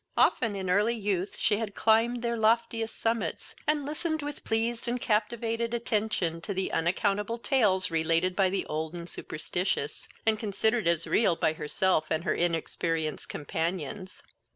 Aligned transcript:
Often 0.17 0.55
in 0.55 0.67
early 0.71 0.95
youth 0.95 1.33
had 1.33 1.39
she 1.69 1.73
climbed 1.73 2.23
their 2.23 2.35
loftiest 2.35 2.97
summits, 2.97 3.55
and 3.67 3.85
listened 3.85 4.23
with 4.23 4.43
pleased 4.43 4.87
and 4.87 4.99
captivated 4.99 5.75
attention 5.75 6.41
to 6.41 6.55
the 6.55 6.71
unaccountable 6.71 7.37
tales 7.37 7.91
related 7.91 8.35
by 8.35 8.49
the 8.49 8.65
old 8.65 8.95
and 8.95 9.07
superstitious, 9.07 10.07
and 10.25 10.39
considered 10.39 10.87
as 10.87 11.05
real 11.05 11.35
by 11.35 11.53
herself 11.53 12.07
and 12.09 12.23
her 12.23 12.33
inexperienced 12.33 13.29
companions. 13.29 14.23